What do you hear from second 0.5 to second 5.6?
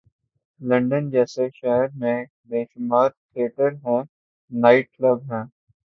London جیسے شہرمیں بیشمار تھیٹر ہیں‘نائٹ کلب ہیں۔